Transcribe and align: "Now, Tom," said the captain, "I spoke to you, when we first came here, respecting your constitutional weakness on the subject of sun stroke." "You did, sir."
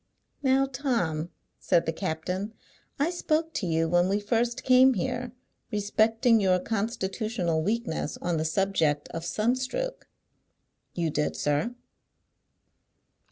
"Now, 0.41 0.65
Tom," 0.65 1.29
said 1.59 1.85
the 1.85 1.93
captain, 1.93 2.55
"I 2.97 3.11
spoke 3.11 3.53
to 3.53 3.67
you, 3.67 3.87
when 3.87 4.09
we 4.09 4.19
first 4.19 4.63
came 4.63 4.95
here, 4.95 5.31
respecting 5.71 6.39
your 6.39 6.57
constitutional 6.57 7.61
weakness 7.61 8.17
on 8.17 8.37
the 8.37 8.43
subject 8.45 9.09
of 9.09 9.23
sun 9.23 9.55
stroke." 9.55 10.07
"You 10.95 11.11
did, 11.11 11.35
sir." 11.35 11.75